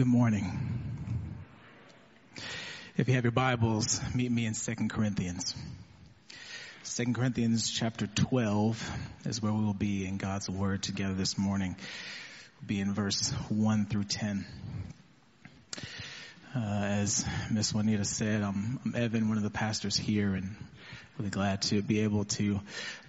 [0.00, 0.46] Good morning.
[2.96, 5.54] If you have your Bibles, meet me in 2 Corinthians.
[6.94, 8.90] 2 Corinthians chapter 12
[9.26, 11.76] is where we will be in God's Word together this morning.
[12.62, 14.46] We'll be in verse 1 through 10.
[16.56, 20.56] Uh, as Miss Juanita said, I'm, I'm Evan, one of the pastors here, and
[21.18, 22.60] really glad to be able to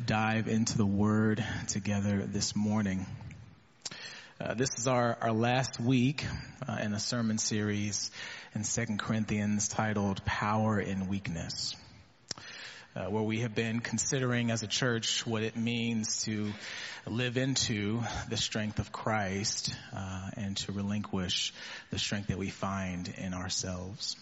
[0.06, 3.06] dive into the Word together this morning.
[4.42, 6.26] Uh, this is our, our last week
[6.68, 8.10] uh, in a sermon series
[8.56, 11.76] in 2 Corinthians titled Power in Weakness,
[12.96, 16.52] uh, where we have been considering as a church what it means to
[17.06, 21.54] live into the strength of Christ uh, and to relinquish
[21.92, 24.16] the strength that we find in ourselves.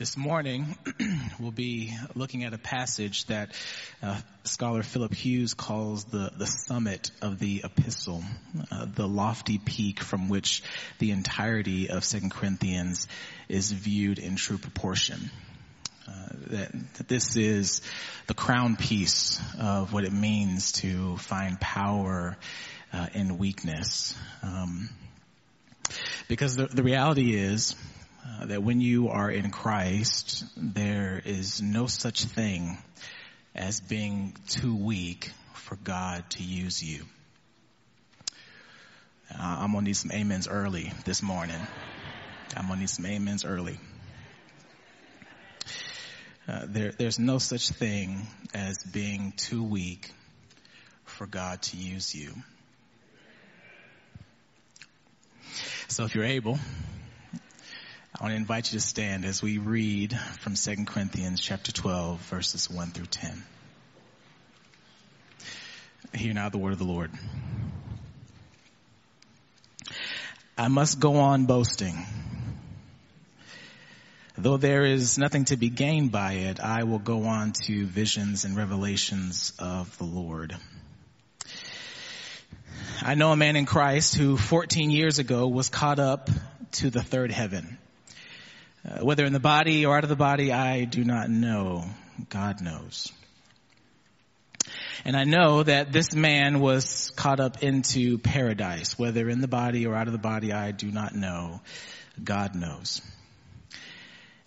[0.00, 0.78] This morning,
[1.38, 3.54] we'll be looking at a passage that
[4.02, 8.24] uh, scholar Philip Hughes calls the, the summit of the epistle,
[8.72, 10.62] uh, the lofty peak from which
[11.00, 13.08] the entirety of Second Corinthians
[13.46, 15.30] is viewed in true proportion.
[16.08, 17.82] Uh, that, that this is
[18.26, 22.38] the crown piece of what it means to find power
[22.94, 24.14] uh, in weakness.
[24.42, 24.88] Um,
[26.26, 27.76] because the, the reality is,
[28.30, 32.78] uh, that when you are in Christ, there is no such thing
[33.54, 37.04] as being too weak for God to use you.
[39.32, 41.60] Uh, I'm gonna need some amens early this morning.
[42.56, 43.78] I'm gonna need some amens early.
[46.48, 50.10] Uh, there, there's no such thing as being too weak
[51.04, 52.32] for God to use you.
[55.88, 56.58] So if you're able,
[58.20, 62.20] I want to invite you to stand as we read from 2 Corinthians chapter 12
[62.20, 63.42] verses 1 through 10.
[66.12, 67.10] Hear now the word of the Lord.
[70.58, 72.04] I must go on boasting.
[74.36, 78.44] Though there is nothing to be gained by it, I will go on to visions
[78.44, 80.54] and revelations of the Lord.
[83.00, 86.28] I know a man in Christ who 14 years ago was caught up
[86.72, 87.78] to the third heaven.
[88.84, 91.84] Uh, whether in the body or out of the body, I do not know.
[92.28, 93.12] God knows.
[95.04, 99.86] And I know that this man was caught up into paradise, whether in the body
[99.86, 101.60] or out of the body, I do not know.
[102.22, 103.00] God knows.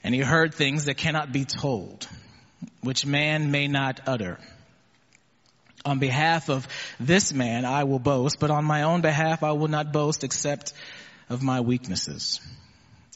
[0.04, 2.08] And he heard things that cannot be told,
[2.82, 4.38] which man may not utter.
[5.86, 6.68] On behalf of
[7.00, 10.74] this man, I will boast, but on my own behalf, I will not boast except
[11.30, 12.40] of my weaknesses.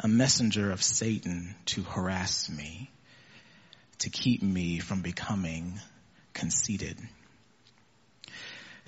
[0.00, 2.90] a messenger of Satan to harass me,
[3.98, 5.80] to keep me from becoming
[6.32, 6.96] conceited.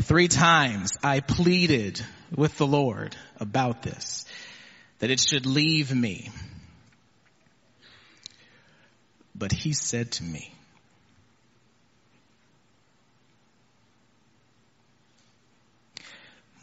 [0.03, 2.00] Three times I pleaded
[2.34, 4.25] with the Lord about this,
[5.00, 6.31] that it should leave me.
[9.34, 10.54] But he said to me,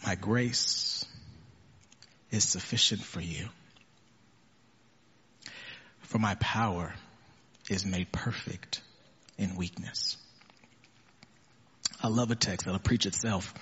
[0.06, 1.06] my grace
[2.32, 3.50] is sufficient for you
[6.08, 6.94] for my power
[7.70, 8.82] is made perfect
[9.38, 10.18] in weakness.
[12.02, 13.54] I love a text that'll preach itself.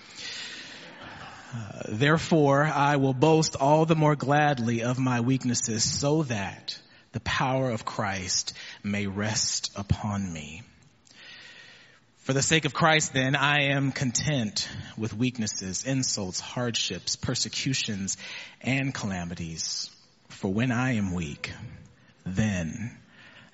[1.53, 6.77] Uh, therefore, I will boast all the more gladly of my weaknesses so that
[7.13, 8.53] the power of Christ
[8.83, 10.61] may rest upon me.
[12.19, 14.67] For the sake of Christ, then, I am content
[14.97, 18.17] with weaknesses, insults, hardships, persecutions,
[18.61, 19.89] and calamities.
[20.29, 21.51] For when I am weak,
[22.25, 22.97] then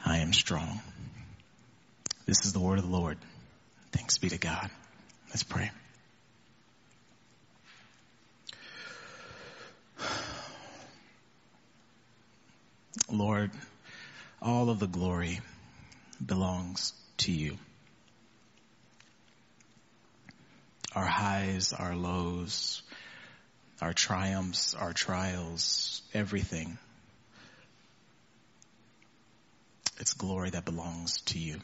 [0.03, 0.81] I am strong.
[2.25, 3.17] This is the word of the Lord.
[3.91, 4.69] Thanks be to God.
[5.29, 5.69] Let's pray.
[13.11, 13.51] Lord,
[14.41, 15.41] all of the glory
[16.25, 17.57] belongs to you.
[20.95, 22.81] Our highs, our lows,
[23.81, 26.77] our triumphs, our trials, everything
[30.01, 31.59] It's glory that belongs to you.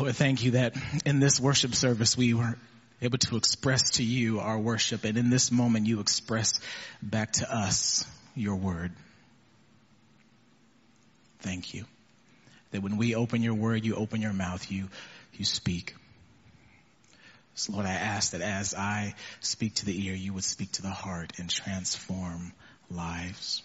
[0.00, 0.74] Lord, thank you that
[1.04, 2.56] in this worship service we were
[3.02, 5.04] able to express to you our worship.
[5.04, 6.58] And in this moment, you express
[7.02, 8.92] back to us your word.
[11.40, 11.84] Thank you.
[12.70, 14.88] That when we open your word, you open your mouth, you,
[15.34, 15.94] you speak.
[17.54, 20.82] So Lord, I ask that as I speak to the ear, you would speak to
[20.82, 22.54] the heart and transform
[22.90, 23.62] lives.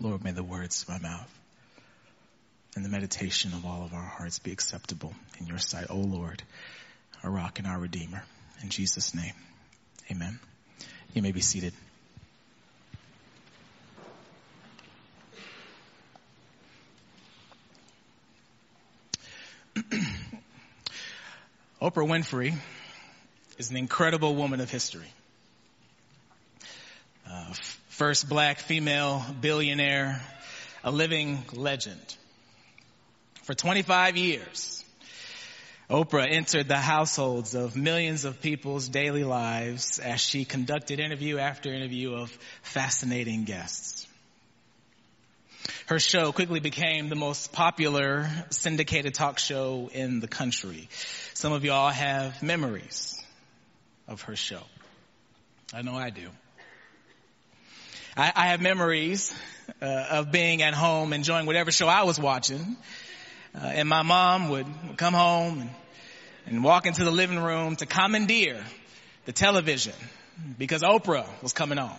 [0.00, 1.38] Lord, may the words of my mouth
[2.74, 6.42] and the meditation of all of our hearts be acceptable in your sight, O Lord,
[7.22, 8.22] our rock and our redeemer.
[8.62, 9.34] In Jesus' name,
[10.10, 10.38] amen.
[11.12, 11.74] You may be seated.
[21.82, 22.54] Oprah Winfrey
[23.58, 25.12] is an incredible woman of history.
[28.00, 30.22] First black female billionaire,
[30.82, 32.00] a living legend.
[33.42, 34.82] For 25 years,
[35.90, 41.74] Oprah entered the households of millions of people's daily lives as she conducted interview after
[41.74, 42.30] interview of
[42.62, 44.08] fascinating guests.
[45.84, 50.88] Her show quickly became the most popular syndicated talk show in the country.
[51.34, 53.22] Some of y'all have memories
[54.08, 54.62] of her show.
[55.74, 56.30] I know I do.
[58.20, 59.34] I, I have memories
[59.80, 62.76] uh, of being at home enjoying whatever show I was watching.
[63.54, 64.66] Uh, and my mom would
[64.98, 65.70] come home and,
[66.44, 68.62] and walk into the living room to commandeer
[69.24, 69.94] the television
[70.58, 71.96] because Oprah was coming on.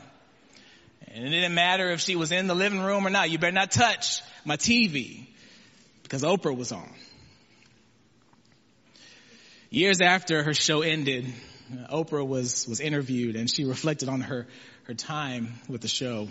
[1.07, 3.31] And it didn't matter if she was in the living room or not.
[3.31, 5.25] You better not touch my TV
[6.03, 6.93] because Oprah was on.
[9.71, 11.33] Years after her show ended,
[11.91, 14.45] Oprah was, was interviewed and she reflected on her,
[14.91, 16.27] her time with the show.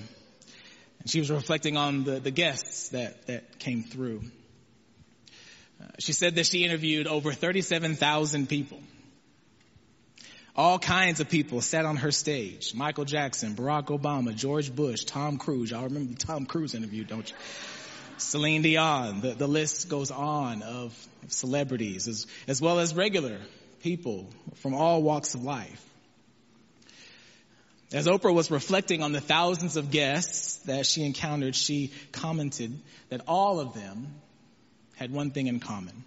[1.00, 4.20] And she was reflecting on the, the guests that, that came through.
[5.80, 8.78] Uh, she said that she interviewed over 37,000 people.
[10.54, 12.74] All kinds of people sat on her stage.
[12.74, 15.70] Michael Jackson, Barack Obama, George Bush, Tom Cruise.
[15.70, 17.36] Y'all remember the Tom Cruise interview, don't you?
[18.18, 19.22] Celine Dion.
[19.22, 20.94] The, the list goes on of,
[21.28, 23.38] celebrities as, as well as regular
[23.82, 25.89] people from all walks of life.
[27.92, 32.78] As Oprah was reflecting on the thousands of guests that she encountered, she commented
[33.08, 34.14] that all of them
[34.94, 36.04] had one thing in common.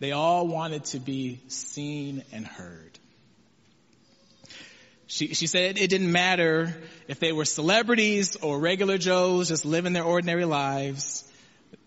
[0.00, 2.98] They all wanted to be seen and heard.
[5.06, 6.74] She, she said it didn't matter
[7.08, 11.24] if they were celebrities or regular Joes just living their ordinary lives.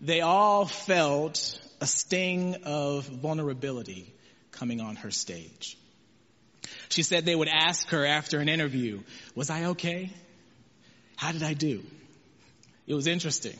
[0.00, 4.12] They all felt a sting of vulnerability
[4.50, 5.78] coming on her stage.
[6.88, 9.00] She said they would ask her after an interview,
[9.34, 10.10] was I okay?
[11.16, 11.82] How did I do?
[12.86, 13.56] It was interesting.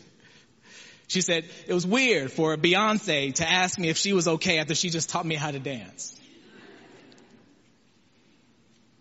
[1.06, 4.74] She said, it was weird for Beyonce to ask me if she was okay after
[4.74, 6.18] she just taught me how to dance.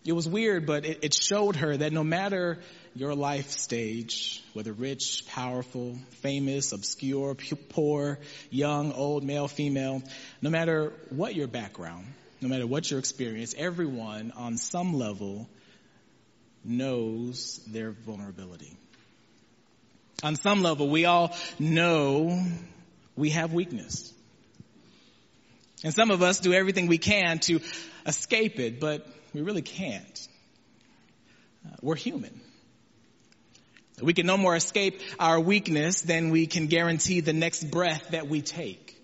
[0.06, 2.60] It was weird, but it, it showed her that no matter
[2.94, 7.36] your life stage, whether rich, powerful, famous, obscure,
[7.70, 8.20] poor,
[8.50, 10.04] young, old, male, female,
[10.42, 12.06] no matter what your background,
[12.44, 15.48] no matter what your experience, everyone on some level
[16.66, 18.78] knows their vulnerability.
[20.24, 22.46] On some level, we all know
[23.16, 24.14] we have weakness.
[25.86, 27.62] And some of us do everything we can to
[28.06, 30.28] escape it, but we really can't.
[31.66, 32.42] Uh, we're human.
[34.02, 38.28] We can no more escape our weakness than we can guarantee the next breath that
[38.28, 39.02] we take.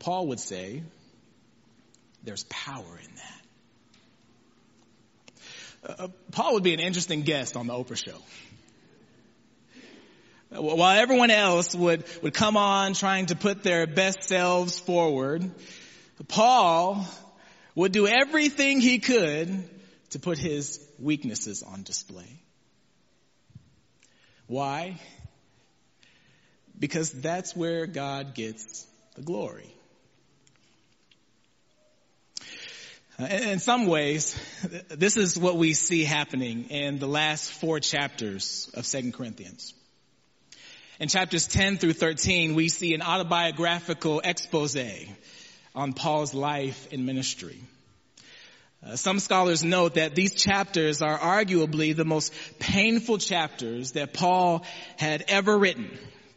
[0.00, 0.82] Paul would say,
[2.24, 3.40] there's power in that.
[6.00, 8.18] Uh, Paul would be an interesting guest on the Oprah show.
[10.50, 15.48] While everyone else would, would come on trying to put their best selves forward,
[16.26, 17.06] Paul
[17.74, 19.62] would do everything he could
[20.10, 22.40] to put his weaknesses on display.
[24.48, 24.98] Why?
[26.78, 29.72] Because that's where God gets the glory.
[32.40, 32.44] Uh,
[33.26, 34.38] in some ways,
[34.88, 39.74] this is what we see happening in the last four chapters of Second Corinthians.
[40.98, 44.76] In chapters 10 through 13, we see an autobiographical expose
[45.74, 47.60] on Paul's life and ministry.
[48.84, 54.64] Uh, some scholars note that these chapters are arguably the most painful chapters that Paul
[54.96, 55.90] had ever written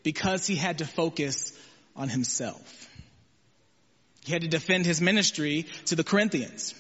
[0.04, 1.58] because he had to focus
[1.96, 2.83] on himself.
[4.26, 6.74] He had to defend his ministry to the Corinthians.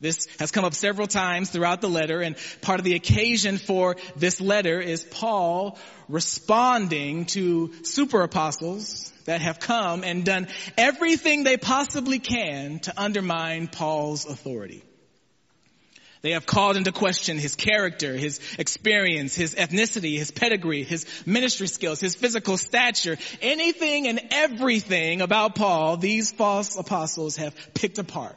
[0.00, 3.96] This has come up several times throughout the letter and part of the occasion for
[4.16, 11.56] this letter is Paul responding to super apostles that have come and done everything they
[11.56, 14.82] possibly can to undermine Paul's authority.
[16.22, 21.66] They have called into question his character, his experience, his ethnicity, his pedigree, his ministry
[21.66, 28.36] skills, his physical stature, anything and everything about Paul, these false apostles have picked apart.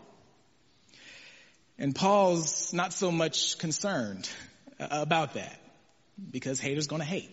[1.77, 4.27] And Paul's not so much concerned
[4.79, 5.59] about that
[6.31, 7.29] because haters gonna hate.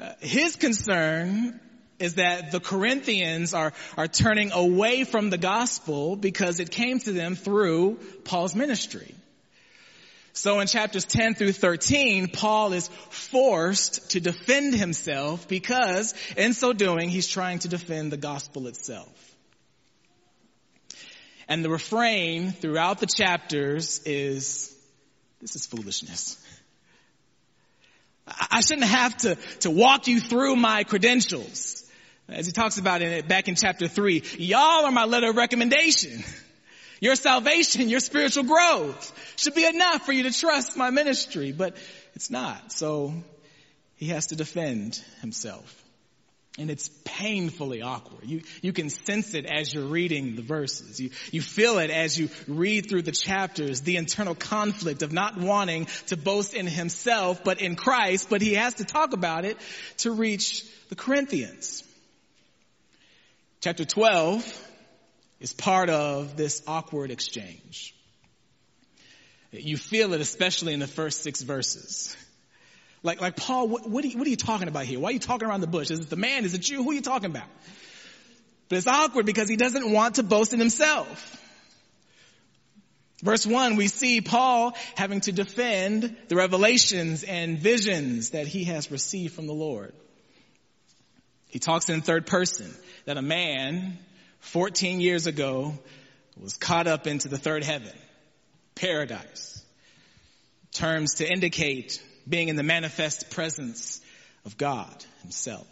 [0.00, 1.60] Uh, his concern
[1.98, 7.12] is that the Corinthians are, are turning away from the gospel because it came to
[7.12, 9.14] them through Paul's ministry.
[10.32, 16.72] So in chapters 10 through 13, Paul is forced to defend himself because in so
[16.72, 19.08] doing, he's trying to defend the gospel itself.
[21.46, 24.76] And the refrain throughout the chapters is,
[25.40, 26.36] this is foolishness.
[28.26, 31.83] I shouldn't have to, to walk you through my credentials.
[32.28, 36.24] As he talks about it back in chapter three, y'all are my letter of recommendation.
[37.00, 41.76] Your salvation, your spiritual growth should be enough for you to trust my ministry, but
[42.14, 42.72] it's not.
[42.72, 43.12] So
[43.96, 45.82] he has to defend himself.
[46.56, 48.24] And it's painfully awkward.
[48.24, 51.00] You, you can sense it as you're reading the verses.
[51.00, 55.36] You, you feel it as you read through the chapters, the internal conflict of not
[55.36, 59.58] wanting to boast in himself, but in Christ, but he has to talk about it
[59.98, 61.82] to reach the Corinthians.
[63.64, 64.68] Chapter 12
[65.40, 67.94] is part of this awkward exchange.
[69.52, 72.14] You feel it especially in the first six verses.
[73.02, 75.00] Like, like Paul, what, what, are you, what are you talking about here?
[75.00, 75.90] Why are you talking around the bush?
[75.90, 76.44] Is it the man?
[76.44, 76.82] Is it you?
[76.82, 77.48] Who are you talking about?
[78.68, 81.40] But it's awkward because he doesn't want to boast in himself.
[83.22, 88.90] Verse one, we see Paul having to defend the revelations and visions that he has
[88.90, 89.94] received from the Lord.
[91.54, 93.96] He talks in third person that a man
[94.40, 95.78] 14 years ago
[96.36, 97.96] was caught up into the third heaven,
[98.74, 99.64] paradise.
[100.72, 104.00] Terms to indicate being in the manifest presence
[104.44, 105.68] of God himself.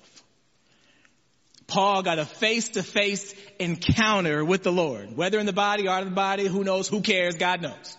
[1.67, 6.11] Paul got a face-to-face encounter with the Lord, whether in the body or out of
[6.11, 7.97] the body, who knows, who cares, God knows.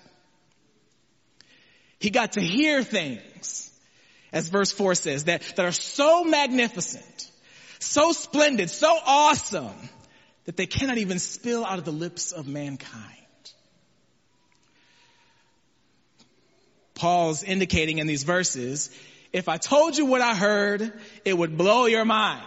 [1.99, 3.77] He got to hear things,
[4.31, 7.29] as verse 4 says, that, that are so magnificent,
[7.83, 9.89] so splendid, so awesome,
[10.45, 13.17] that they cannot even spill out of the lips of mankind.
[16.95, 18.89] Paul's indicating in these verses,
[19.31, 20.93] if I told you what I heard,
[21.25, 22.45] it would blow your mind.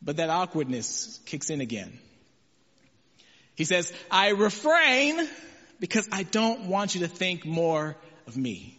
[0.00, 1.98] But that awkwardness kicks in again.
[3.56, 5.28] He says, I refrain
[5.80, 8.78] because I don't want you to think more of me.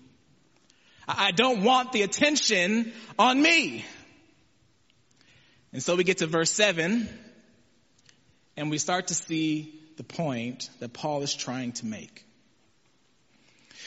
[1.08, 3.84] I don't want the attention on me.
[5.72, 7.08] And so we get to verse seven
[8.58, 12.26] and we start to see the point that Paul is trying to make.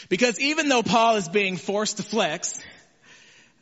[0.08, 2.60] Because even though Paul is being forced to flex,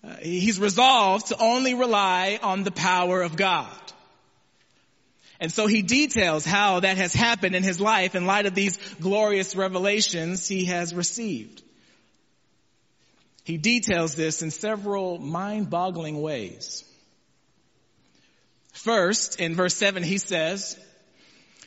[0.03, 3.69] uh, he's resolved to only rely on the power of God.
[5.39, 8.79] And so he details how that has happened in his life in light of these
[9.01, 11.63] glorious revelations he has received.
[13.45, 16.85] He details this in several mind-boggling ways.
[18.83, 20.79] First, in verse 7, he says,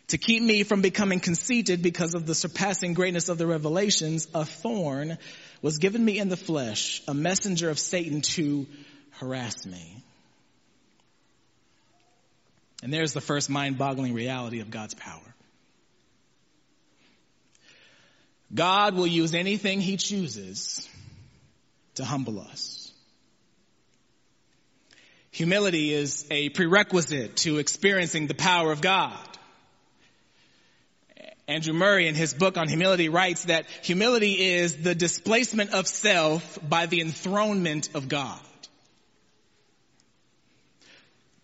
[0.07, 4.45] to keep me from becoming conceited because of the surpassing greatness of the revelations, a
[4.45, 5.19] thorn
[5.61, 8.65] was given me in the flesh, a messenger of Satan to
[9.11, 10.03] harass me.
[12.81, 15.35] And there's the first mind-boggling reality of God's power.
[18.53, 20.89] God will use anything he chooses
[21.95, 22.82] to humble us.
[25.33, 29.17] Humility is a prerequisite to experiencing the power of God.
[31.47, 36.59] Andrew Murray in his book on humility writes that humility is the displacement of self
[36.61, 38.39] by the enthronement of God.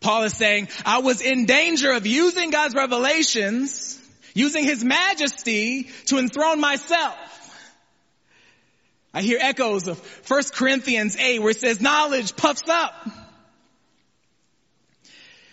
[0.02, 4.00] Paul is saying, I was in danger of using God's revelations,
[4.36, 7.18] using his majesty to enthrone myself.
[9.16, 12.94] I hear echoes of 1 Corinthians 8 where it says knowledge puffs up.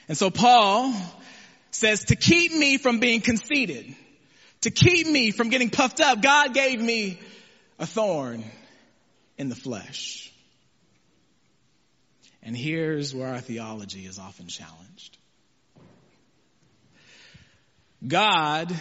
[0.09, 0.95] And so Paul
[1.71, 3.95] says, to keep me from being conceited,
[4.63, 7.19] to keep me from getting puffed up, God gave me
[7.79, 8.45] a thorn
[9.37, 10.33] in the flesh.
[12.43, 15.19] And here's where our theology is often challenged.
[18.07, 18.73] God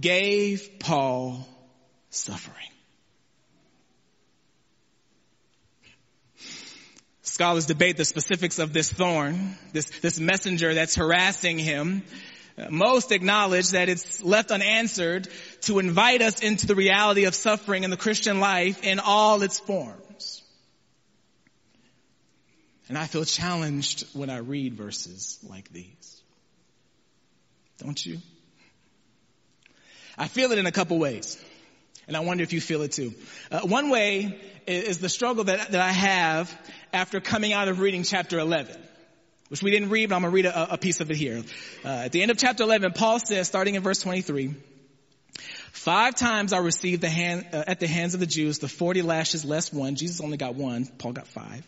[0.00, 1.46] gave Paul
[2.08, 2.56] suffering.
[7.30, 12.02] Scholars debate the specifics of this thorn, this, this messenger that's harassing him.
[12.70, 15.28] Most acknowledge that it's left unanswered
[15.60, 19.60] to invite us into the reality of suffering in the Christian life in all its
[19.60, 20.42] forms.
[22.88, 26.22] And I feel challenged when I read verses like these.
[27.78, 28.18] Don't you?
[30.18, 31.40] I feel it in a couple ways.
[32.08, 33.14] And I wonder if you feel it too.
[33.52, 36.52] Uh, one way is the struggle that, that I have
[36.92, 38.76] after coming out of reading chapter 11,
[39.48, 41.42] which we didn't read, but I'm going to read a, a, piece of it here.
[41.84, 44.54] Uh, at the end of chapter 11, Paul says, starting in verse 23,
[45.72, 49.02] Five times I received the hand, uh, at the hands of the Jews the 40
[49.02, 49.94] lashes less one.
[49.94, 50.86] Jesus only got one.
[50.98, 51.66] Paul got five.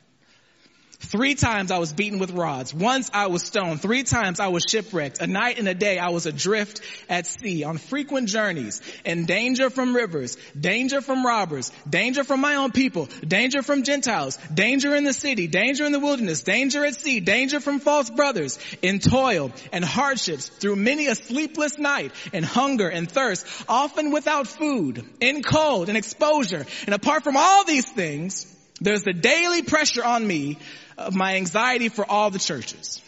[1.02, 2.72] Three times I was beaten with rods.
[2.72, 3.82] Once I was stoned.
[3.82, 5.20] Three times I was shipwrecked.
[5.20, 9.68] A night and a day I was adrift at sea on frequent journeys in danger
[9.68, 15.02] from rivers, danger from robbers, danger from my own people, danger from Gentiles, danger in
[15.04, 19.50] the city, danger in the wilderness, danger at sea, danger from false brothers, in toil
[19.72, 25.42] and hardships through many a sleepless night and hunger and thirst, often without food, in
[25.42, 26.64] cold and exposure.
[26.86, 28.51] And apart from all these things,
[28.84, 30.58] there's the daily pressure on me
[30.98, 33.00] of my anxiety for all the churches.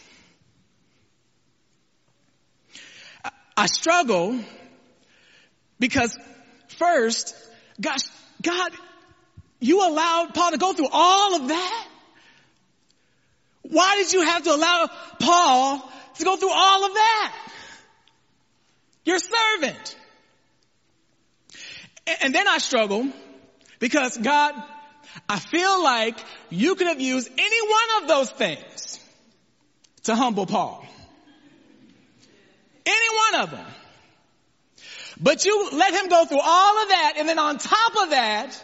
[3.57, 4.39] I struggle
[5.79, 6.17] because
[6.67, 7.35] first,
[7.79, 8.01] gosh,
[8.41, 8.71] God,
[9.59, 11.87] you allowed Paul to go through all of that?
[13.63, 14.89] Why did you have to allow
[15.19, 17.35] Paul to go through all of that?
[19.05, 19.95] Your servant.
[22.21, 23.07] And then I struggle
[23.79, 24.53] because God,
[25.27, 26.17] I feel like
[26.49, 28.99] you could have used any one of those things
[30.03, 30.85] to humble Paul.
[32.85, 33.65] Any one of them.
[35.19, 38.63] But you let him go through all of that and then on top of that,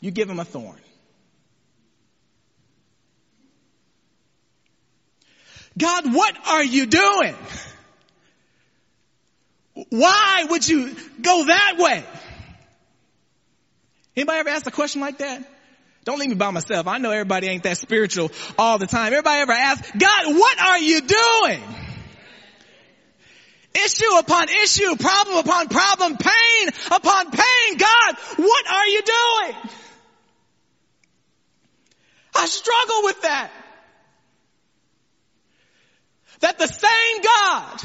[0.00, 0.78] you give him a thorn.
[5.76, 7.36] God, what are you doing?
[9.90, 12.04] Why would you go that way?
[14.16, 15.48] Anybody ever asked a question like that?
[16.08, 16.86] Don't leave me by myself.
[16.86, 19.08] I know everybody ain't that spiritual all the time.
[19.08, 21.60] Everybody ever ask, God, what are you doing?
[23.74, 27.76] Issue upon issue, problem upon problem, pain upon pain.
[27.76, 29.56] God, what are you doing?
[32.34, 33.50] I struggle with that.
[36.40, 37.82] That the same God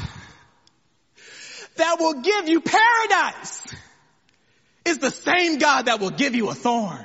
[1.76, 3.74] that will give you paradise
[4.86, 7.04] is the same God that will give you a thorn.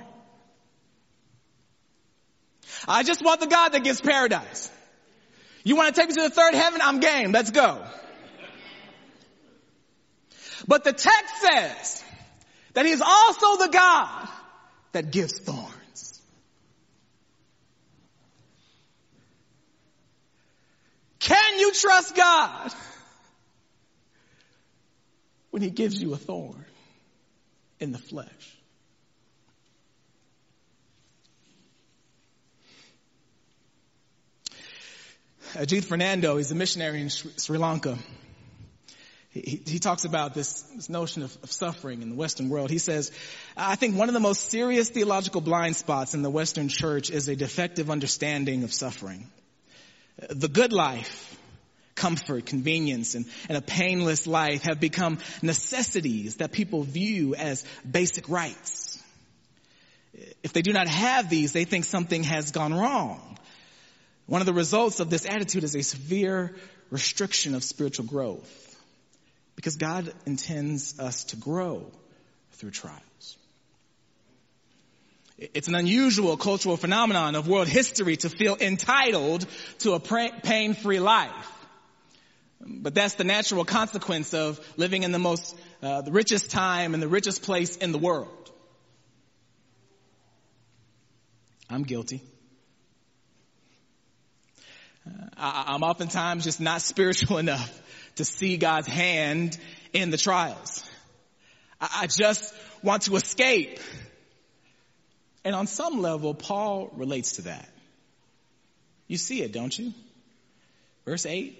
[2.87, 4.71] I just want the God that gives paradise.
[5.63, 6.81] You want to take me to the third heaven?
[6.83, 7.31] I'm game.
[7.31, 7.83] Let's go.
[10.67, 12.03] But the text says
[12.73, 14.29] that he's also the God
[14.91, 16.21] that gives thorns.
[21.19, 22.71] Can you trust God
[25.51, 26.65] when he gives you a thorn
[27.79, 28.58] in the flesh?
[35.53, 37.97] Ajith Fernando, he's a missionary in Sri Lanka.
[39.31, 42.69] He, he talks about this, this notion of, of, suffering in the Western world.
[42.69, 43.11] He says,
[43.55, 47.27] I think one of the most serious theological blind spots in the Western church is
[47.27, 49.27] a defective understanding of suffering.
[50.29, 51.37] The good life,
[51.95, 58.29] comfort, convenience, and, and a painless life have become necessities that people view as basic
[58.29, 59.01] rights.
[60.43, 63.37] If they do not have these, they think something has gone wrong.
[64.29, 66.55] One of the results of this attitude is a severe
[66.91, 68.77] restriction of spiritual growth
[69.55, 71.91] because God intends us to grow
[72.51, 73.37] through trials.
[75.39, 79.47] It's an unusual cultural phenomenon of world history to feel entitled
[79.79, 81.51] to a pain-free life.
[82.61, 87.01] But that's the natural consequence of living in the most, uh, the richest time and
[87.01, 88.51] the richest place in the world.
[91.67, 92.21] I'm guilty.
[95.37, 97.81] I, am oftentimes just not spiritual enough
[98.15, 99.57] to see God's hand
[99.93, 100.83] in the trials.
[101.79, 103.79] I, I just want to escape.
[105.43, 107.69] And on some level, Paul relates to that.
[109.07, 109.93] You see it, don't you?
[111.05, 111.57] Verse 8.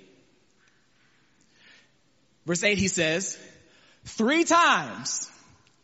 [2.46, 3.38] Verse 8, he says,
[4.06, 5.30] Three times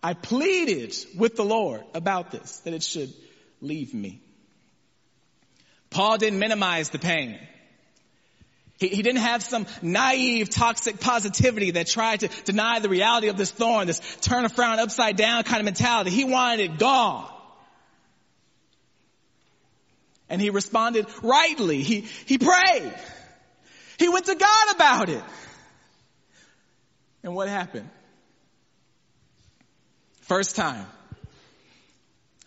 [0.04, 3.14] I pleaded with the Lord about this, that it should
[3.62, 4.22] leave me.
[5.90, 7.40] Paul didn't minimize the pain.
[8.78, 13.38] He, he didn't have some naive, toxic positivity that tried to deny the reality of
[13.38, 16.12] this thorn, this turn a frown upside down kind of mentality.
[16.12, 17.32] He wanted it gone.
[20.30, 21.84] And he responded rightly.
[21.84, 22.94] He, he prayed.
[23.98, 25.24] He went to God about it.
[27.24, 27.90] And what happened?
[30.22, 30.86] First time.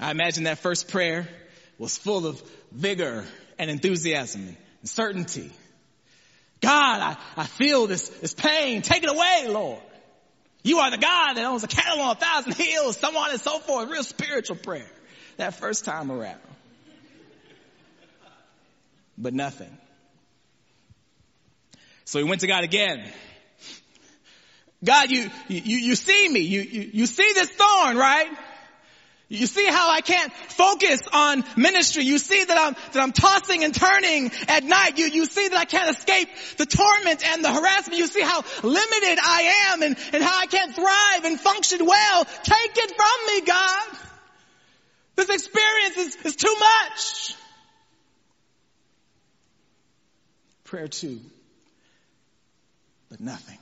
[0.01, 1.29] I imagine that first prayer
[1.79, 3.25] was full of vigor
[3.59, 5.51] and enthusiasm and certainty.
[6.61, 8.83] God, I, I feel this, this pain.
[8.83, 9.81] Take it away, Lord.
[10.63, 13.41] You are the God that owns a cattle on a thousand hills, so on and
[13.41, 13.89] so forth.
[13.89, 14.91] Real spiritual prayer.
[15.37, 16.41] That first time around.
[19.17, 19.77] But nothing.
[22.05, 23.05] So he went to God again.
[24.85, 26.41] God, you, you, you see me.
[26.41, 28.31] You, you, you see this thorn, right?
[29.31, 32.03] You see how I can't focus on ministry.
[32.05, 34.97] You see that I'm, that I'm tossing and turning at night.
[34.97, 37.99] You, you see that I can't escape the torment and the harassment.
[37.99, 42.25] You see how limited I am and, and how I can't thrive and function well.
[42.25, 43.99] Take it from me, God.
[45.17, 47.35] This experience is, is too much.
[50.65, 51.21] Prayer two,
[53.11, 53.59] but nothing.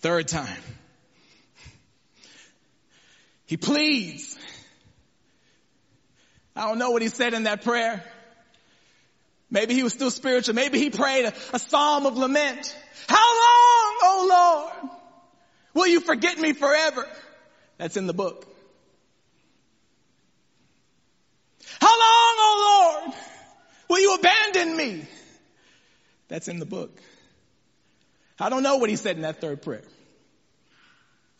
[0.00, 0.62] Third time.
[3.48, 4.38] He pleads.
[6.54, 8.04] I don't know what he said in that prayer.
[9.50, 10.54] Maybe he was still spiritual.
[10.54, 12.76] Maybe he prayed a, a psalm of lament.
[13.08, 14.90] How long, oh Lord,
[15.72, 17.08] will you forget me forever?
[17.78, 18.46] That's in the book.
[21.80, 23.14] How long, oh Lord,
[23.88, 25.06] will you abandon me?
[26.28, 27.00] That's in the book.
[28.38, 29.84] I don't know what he said in that third prayer.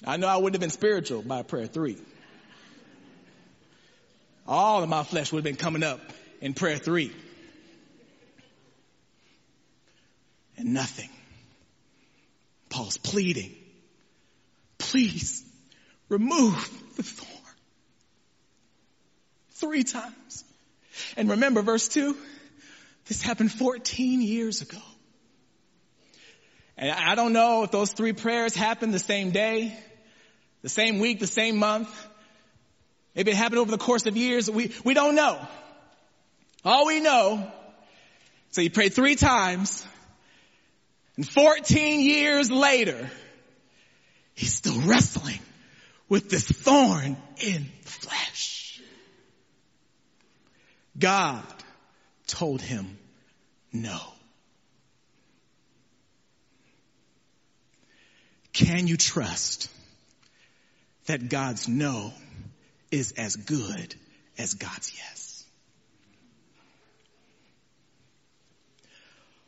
[0.05, 1.97] I know I wouldn't have been spiritual by prayer three.
[4.47, 6.01] All of my flesh would have been coming up
[6.41, 7.13] in prayer three.
[10.57, 11.11] And nothing.
[12.71, 13.55] Paul's pleading.
[14.79, 15.45] Please
[16.09, 16.57] remove
[16.97, 17.55] the thorn.
[19.51, 20.45] Three times.
[21.17, 22.17] And remember verse two,
[23.07, 24.79] this happened 14 years ago.
[26.77, 29.77] And I don't know if those three prayers happened the same day,
[30.63, 31.89] the same week, the same month.
[33.15, 34.51] Maybe it happened over the course of years.
[34.51, 35.39] We, we don't know.
[36.65, 37.51] All we know,
[38.51, 39.87] so he prayed three times,
[41.17, 43.11] and 14 years later,
[44.35, 45.41] he's still wrestling
[46.09, 48.81] with this thorn in the flesh.
[50.99, 51.45] God
[52.27, 52.99] told him
[53.73, 53.99] no.
[58.53, 59.71] Can you trust
[61.09, 62.13] that God's no
[62.91, 63.95] is as good
[64.39, 65.45] as God's yes?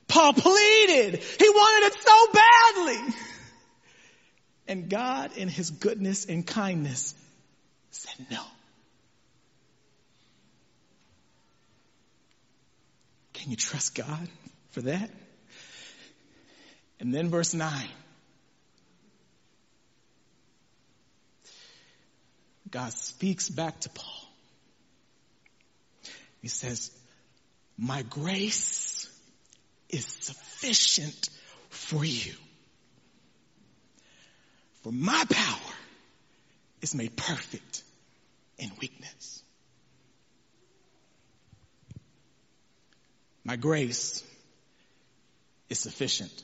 [0.08, 1.22] Paul pleaded.
[1.22, 3.14] He wanted it so badly.
[4.66, 7.14] And God in his goodness and kindness
[7.90, 8.42] said no.
[13.34, 14.28] Can you trust God
[14.70, 15.10] for that?
[16.98, 17.88] And then verse 9.
[22.70, 24.28] God speaks back to Paul.
[26.40, 26.90] He says,
[27.76, 29.08] my grace
[29.88, 31.30] is sufficient
[31.68, 32.32] for you.
[34.82, 35.74] For my power
[36.80, 37.82] is made perfect
[38.58, 39.42] in weakness.
[43.44, 44.22] My grace
[45.68, 46.42] is sufficient.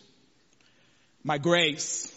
[1.23, 2.16] My grace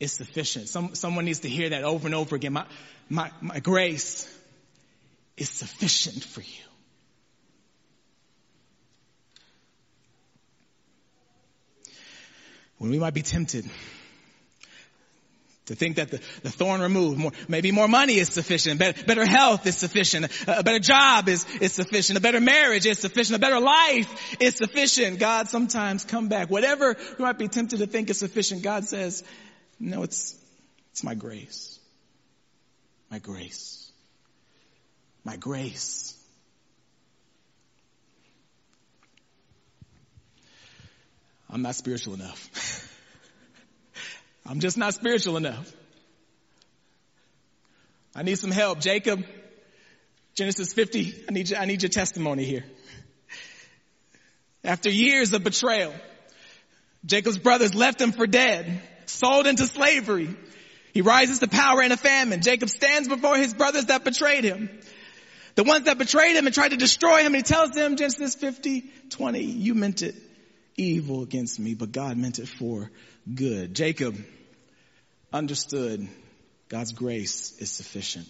[0.00, 0.68] is sufficient.
[0.68, 2.52] Some, someone needs to hear that over and over again.
[2.52, 2.66] My,
[3.08, 4.32] my, my grace
[5.36, 6.64] is sufficient for you.
[12.78, 13.68] When we might be tempted
[15.66, 19.26] to think that the, the thorn removed, more, maybe more money is sufficient, better, better
[19.26, 23.36] health is sufficient, a, a better job is, is sufficient, a better marriage is sufficient,
[23.36, 25.18] a better life is sufficient.
[25.18, 26.50] God sometimes come back.
[26.50, 29.24] Whatever we might be tempted to think is sufficient, God says,
[29.80, 30.36] no, it's,
[30.92, 31.78] it's my grace.
[33.10, 33.90] My grace.
[35.24, 36.14] My grace.
[41.50, 42.84] I'm not spiritual enough.
[44.46, 45.72] I'm just not spiritual enough.
[48.14, 48.80] I need some help.
[48.80, 49.24] Jacob,
[50.34, 52.64] Genesis 50, I need, you, I need your testimony here.
[54.64, 55.94] After years of betrayal,
[57.06, 60.28] Jacob's brothers left him for dead sold into slavery.
[60.92, 62.40] He rises to power in a famine.
[62.40, 64.70] Jacob stands before his brothers that betrayed him.
[65.54, 67.34] The ones that betrayed him and tried to destroy him.
[67.34, 70.14] And he tells them, Genesis 50, 20, you meant it
[70.76, 72.90] evil against me, but God meant it for
[73.32, 73.74] good.
[73.74, 74.16] Jacob
[75.32, 76.08] understood
[76.68, 78.28] God's grace is sufficient.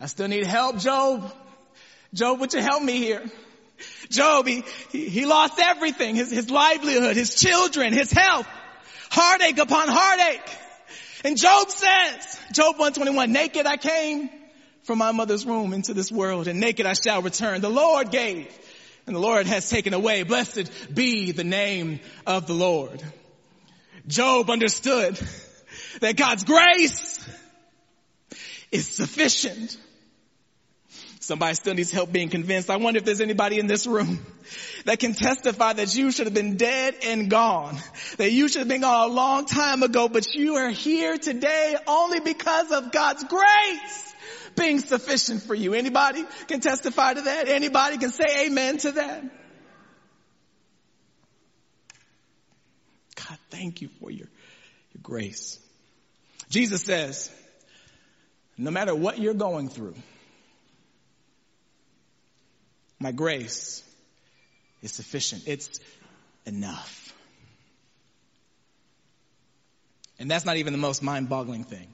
[0.00, 1.32] I still need help, Job.
[2.12, 3.24] Job, would you help me here?
[4.10, 8.46] Job, he, he, lost everything, his, his livelihood, his children, his health,
[9.10, 10.50] heartache upon heartache.
[11.24, 14.28] And Job says, Job 121, naked I came
[14.82, 17.60] from my mother's womb into this world and naked I shall return.
[17.62, 18.46] The Lord gave
[19.06, 20.22] and the Lord has taken away.
[20.22, 23.02] Blessed be the name of the Lord.
[24.06, 25.18] Job understood
[26.00, 27.26] that God's grace
[28.70, 29.78] is sufficient.
[31.24, 32.68] Somebody still needs help being convinced.
[32.68, 34.18] I wonder if there's anybody in this room
[34.84, 37.78] that can testify that you should have been dead and gone.
[38.18, 41.76] That you should have been gone a long time ago, but you are here today
[41.86, 44.14] only because of God's grace
[44.54, 45.72] being sufficient for you.
[45.72, 47.48] Anybody can testify to that?
[47.48, 49.22] Anybody can say amen to that?
[53.14, 54.28] God, thank you for your,
[54.92, 55.58] your grace.
[56.50, 57.32] Jesus says,
[58.58, 59.94] no matter what you're going through,
[63.04, 63.82] my grace
[64.80, 65.42] is sufficient.
[65.46, 65.78] It's
[66.46, 67.12] enough.
[70.18, 71.86] And that's not even the most mind boggling thing.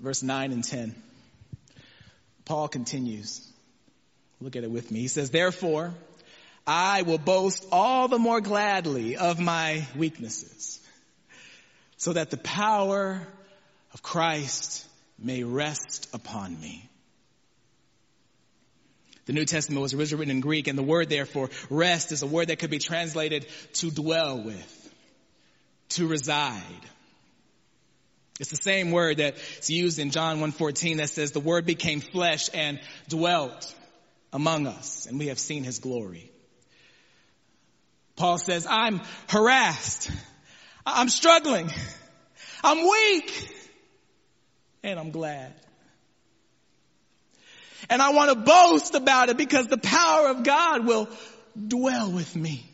[0.00, 0.94] Verse 9 and 10.
[2.46, 3.46] Paul continues.
[4.40, 5.00] Look at it with me.
[5.00, 5.92] He says, Therefore,
[6.66, 10.80] I will boast all the more gladly of my weaknesses,
[11.98, 13.20] so that the power
[13.92, 14.86] of Christ
[15.18, 16.88] may rest upon me.
[19.28, 22.26] The New Testament was originally written in Greek, and the word therefore, rest, is a
[22.26, 24.90] word that could be translated to dwell with,
[25.90, 26.62] to reside.
[28.40, 32.48] It's the same word that's used in John 1.14 that says the word became flesh
[32.54, 33.74] and dwelt
[34.32, 36.30] among us, and we have seen his glory.
[38.16, 40.10] Paul says, I'm harassed.
[40.86, 41.70] I'm struggling.
[42.64, 43.54] I'm weak.
[44.82, 45.52] And I'm glad.
[47.90, 51.08] And I want to boast about it because the power of God will
[51.66, 52.64] dwell with me.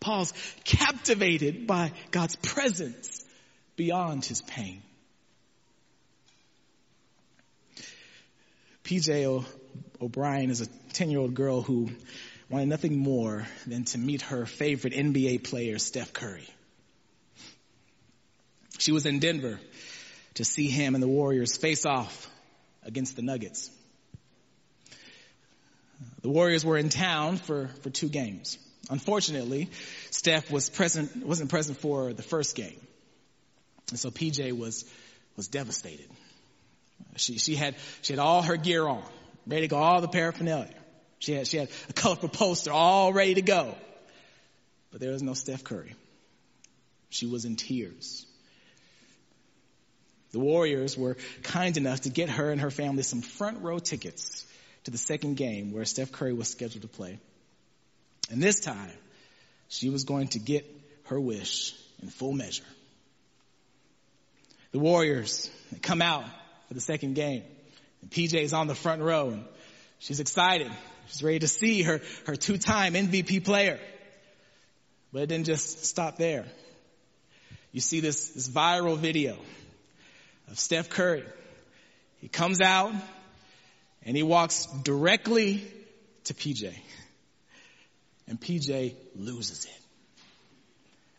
[0.00, 0.32] Paul's
[0.64, 3.24] captivated by God's presence
[3.76, 4.82] beyond his pain.
[8.84, 9.44] PJ
[10.00, 11.90] O'Brien is a 10 year old girl who
[12.48, 16.48] wanted nothing more than to meet her favorite NBA player, Steph Curry.
[18.78, 19.60] She was in Denver
[20.34, 22.30] to see him and the Warriors face off
[22.88, 23.70] against the Nuggets.
[26.22, 28.58] The Warriors were in town for, for two games.
[28.90, 29.70] Unfortunately,
[30.10, 32.80] Steph was present, wasn't present for the first game.
[33.90, 34.84] And so PJ was,
[35.36, 36.08] was devastated.
[37.16, 39.04] She, she had, she had all her gear on,
[39.46, 40.74] ready to go, all the paraphernalia.
[41.18, 43.74] She had, she had a colorful poster all ready to go.
[44.90, 45.94] But there was no Steph Curry.
[47.10, 48.26] She was in tears.
[50.32, 54.46] The Warriors were kind enough to get her and her family some front row tickets
[54.84, 57.18] to the second game where Steph Curry was scheduled to play.
[58.30, 58.90] And this time,
[59.68, 60.66] she was going to get
[61.04, 62.64] her wish in full measure.
[64.72, 65.50] The Warriors
[65.82, 66.24] come out
[66.68, 67.42] for the second game.
[68.02, 69.44] And PJ is on the front row and
[69.98, 70.70] she's excited.
[71.08, 73.80] She's ready to see her, her two-time MVP player.
[75.10, 76.44] But it didn't just stop there.
[77.72, 79.36] You see this, this viral video
[80.50, 81.24] of Steph Curry.
[82.20, 82.92] He comes out
[84.04, 85.62] and he walks directly
[86.24, 86.74] to PJ.
[88.26, 89.80] And PJ loses it.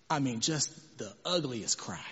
[0.10, 2.06] I mean, just the ugliest cry.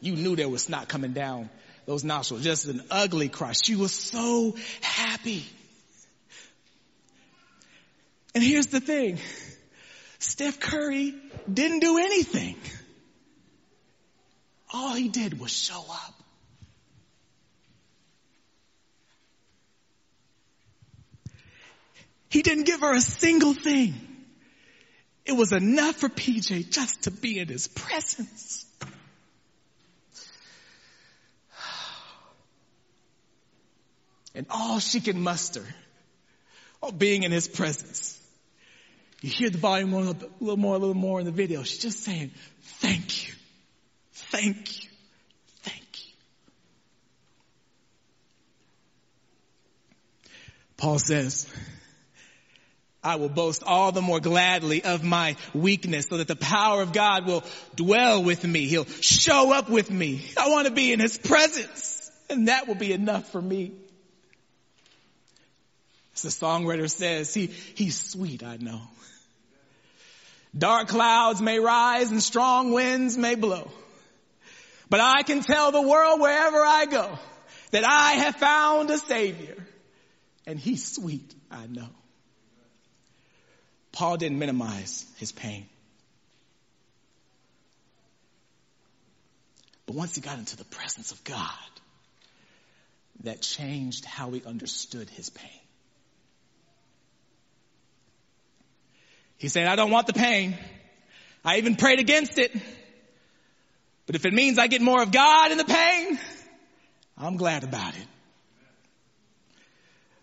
[0.00, 1.48] You knew there was snot coming down
[1.86, 2.42] those nostrils.
[2.42, 3.52] Just an ugly cry.
[3.52, 5.44] She was so happy.
[8.34, 9.18] And here's the thing.
[10.18, 11.14] Steph Curry
[11.52, 12.56] didn't do anything.
[14.74, 16.14] All he did was show up.
[22.28, 23.94] He didn't give her a single thing.
[25.24, 28.66] It was enough for PJ just to be in his presence.
[34.34, 35.64] And all she can muster,
[36.82, 38.20] oh, being in his presence.
[39.20, 40.00] You hear the volume a
[40.40, 41.62] little more, a little more in the video.
[41.62, 42.32] She's just saying,
[42.80, 43.23] thank you.
[44.34, 44.88] Thank you.
[45.62, 46.12] Thank you.
[50.76, 51.46] Paul says,
[53.00, 56.92] I will boast all the more gladly of my weakness so that the power of
[56.92, 57.44] God will
[57.76, 58.66] dwell with me.
[58.66, 60.26] He'll show up with me.
[60.36, 63.70] I want to be in his presence and that will be enough for me.
[66.16, 68.80] As the songwriter says, he, he's sweet, I know.
[70.58, 73.70] Dark clouds may rise and strong winds may blow.
[74.90, 77.18] But I can tell the world wherever I go
[77.70, 79.56] that I have found a savior
[80.46, 81.88] and he's sweet, I know.
[83.92, 85.66] Paul didn't minimize his pain.
[89.86, 91.48] But once he got into the presence of God,
[93.22, 95.50] that changed how he understood his pain.
[99.38, 100.56] He said, I don't want the pain.
[101.44, 102.52] I even prayed against it.
[104.06, 106.18] But if it means I get more of God in the pain,
[107.16, 108.06] I'm glad about it.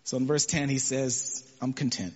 [0.04, 2.14] So in verse 10, he says, I'm content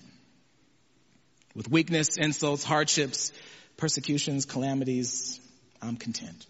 [1.54, 3.32] with weakness, insults, hardships,
[3.76, 5.40] persecutions, calamities.
[5.80, 6.46] I'm content.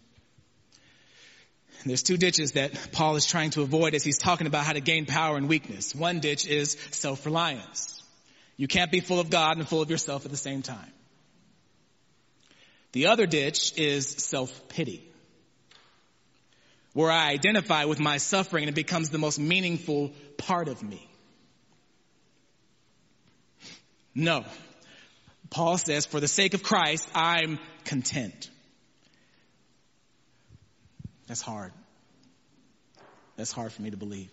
[1.80, 4.72] And there's two ditches that Paul is trying to avoid as he's talking about how
[4.72, 5.94] to gain power and weakness.
[5.94, 8.02] One ditch is self-reliance.
[8.56, 10.90] You can't be full of God and full of yourself at the same time.
[12.92, 15.06] The other ditch is self-pity
[16.96, 21.06] where I identify with my suffering and it becomes the most meaningful part of me.
[24.14, 24.46] No.
[25.50, 28.50] Paul says, for the sake of Christ, I'm content.
[31.26, 31.72] That's hard.
[33.36, 34.30] That's hard for me to believe.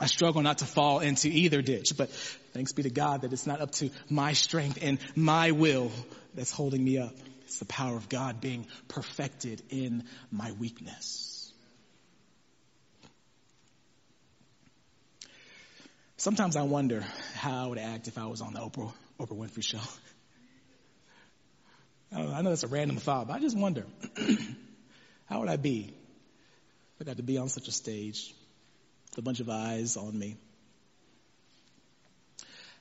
[0.00, 2.08] I struggle not to fall into either ditch, but
[2.54, 5.92] thanks be to God that it's not up to my strength and my will
[6.34, 7.12] that's holding me up.
[7.42, 11.52] It's the power of God being perfected in my weakness.
[16.16, 19.64] Sometimes I wonder how I would act if I was on the Oprah, Oprah Winfrey
[19.64, 19.80] show.
[22.12, 23.84] I, know, I know that's a random thought, but I just wonder,
[25.26, 25.92] how would I be
[26.94, 28.34] if I got to be on such a stage
[29.18, 30.36] a bunch of eyes on me?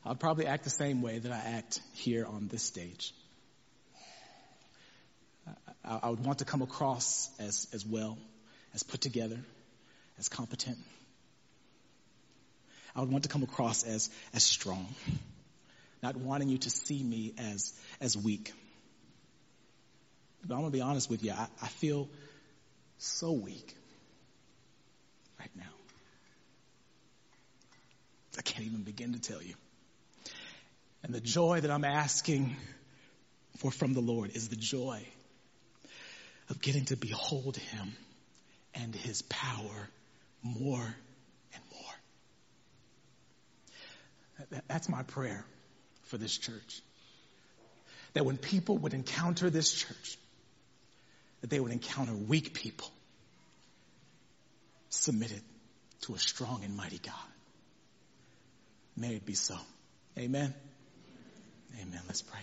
[0.05, 3.13] I'd probably act the same way that I act here on this stage.
[5.83, 8.17] I, I would want to come across as, as well,
[8.73, 9.39] as put together,
[10.17, 10.77] as competent.
[12.95, 14.87] I would want to come across as, as strong,
[16.01, 18.53] not wanting you to see me as, as weak.
[20.45, 21.31] But I'm going to be honest with you.
[21.31, 22.09] I, I feel
[22.97, 23.75] so weak
[25.39, 25.78] right now.
[28.39, 29.53] I can't even begin to tell you.
[31.03, 32.55] And the joy that I'm asking
[33.57, 35.03] for from the Lord is the joy
[36.49, 37.91] of getting to behold him
[38.73, 39.89] and his power
[40.41, 40.95] more
[41.53, 41.63] and
[44.49, 44.61] more.
[44.69, 45.43] That's my prayer
[46.03, 46.81] for this church.
[48.13, 50.17] That when people would encounter this church,
[51.41, 52.89] that they would encounter weak people
[54.87, 55.41] submitted
[56.03, 57.15] to a strong and mighty God.
[58.99, 59.55] May it be so.
[60.17, 60.53] Amen.
[61.81, 62.01] Amen.
[62.05, 62.41] Let's pray.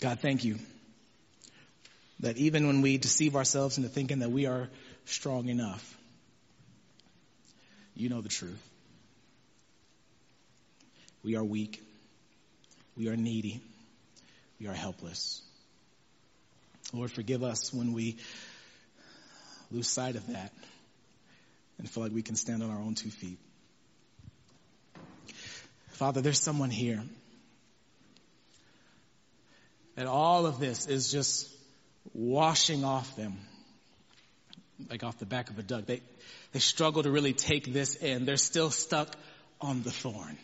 [0.00, 0.58] God, thank you
[2.20, 4.68] that even when we deceive ourselves into thinking that we are
[5.06, 5.96] strong enough,
[7.96, 8.62] you know the truth.
[11.24, 11.82] We are weak.
[12.96, 13.60] We are needy.
[14.60, 15.42] We are helpless.
[16.92, 18.16] Lord, forgive us when we
[19.70, 20.52] lose sight of that
[21.78, 23.38] and feel like we can stand on our own two feet.
[25.88, 27.02] Father, there's someone here
[29.96, 31.50] that all of this is just
[32.14, 33.38] washing off them
[34.90, 35.86] like off the back of a duck.
[35.86, 36.02] They,
[36.52, 38.24] they struggle to really take this in.
[38.24, 39.14] They're still stuck
[39.60, 40.36] on the thorn.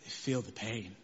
[0.11, 0.95] feel the pain.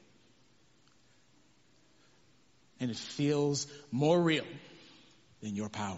[2.79, 4.45] And it feels more real
[5.41, 5.97] than your power.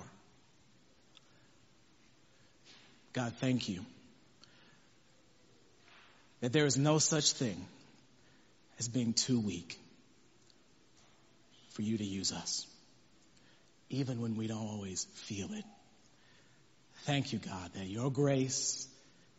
[3.13, 3.83] God, thank you
[6.41, 7.65] that there is no such thing
[8.79, 9.77] as being too weak
[11.71, 12.65] for you to use us,
[13.89, 15.65] even when we don't always feel it.
[17.03, 18.87] Thank you, God, that your grace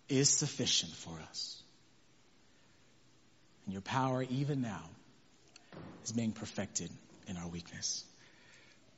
[0.09, 1.60] is sufficient for us.
[3.71, 4.83] And your power, even now,
[6.05, 6.91] is being perfected
[7.29, 8.05] in our weakness.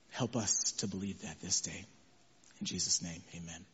[0.09, 1.85] Help us to believe that this day.
[2.59, 3.67] In Jesus' name, amen.